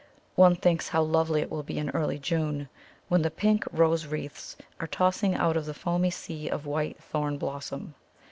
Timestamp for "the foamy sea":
5.67-6.49